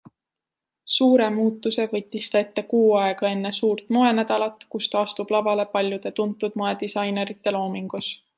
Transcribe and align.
Suure 0.91 1.25
muutuse 1.35 1.83
võttis 1.91 2.29
ta 2.35 2.41
ette 2.45 2.63
kuu 2.71 2.87
aega 3.01 3.31
enne 3.35 3.51
suurt 3.59 3.93
moenädalat, 3.99 4.65
kus 4.77 4.89
ta 4.95 5.05
astub 5.05 5.35
lavale 5.37 5.67
paljude 5.77 6.15
tuntud 6.23 6.59
moedisainerite 6.63 7.57
loomingus. 7.59 8.11